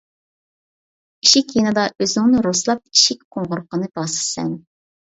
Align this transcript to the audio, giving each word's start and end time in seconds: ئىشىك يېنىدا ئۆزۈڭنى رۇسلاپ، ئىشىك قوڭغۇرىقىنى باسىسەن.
ئىشىك 1.27 1.53
يېنىدا 1.59 1.85
ئۆزۈڭنى 1.99 2.43
رۇسلاپ، 2.49 2.83
ئىشىك 2.87 3.25
قوڭغۇرىقىنى 3.39 3.97
باسىسەن. 4.01 4.57